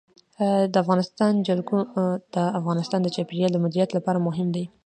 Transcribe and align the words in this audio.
د 0.73 0.75
افغانستان 0.83 1.33
جلکو 1.47 1.77
د 2.35 2.37
افغانستان 2.59 2.99
د 3.03 3.07
چاپیریال 3.15 3.51
د 3.53 3.57
مدیریت 3.65 3.89
لپاره 3.97 4.25
مهم 4.27 4.47
دي. 4.55 4.65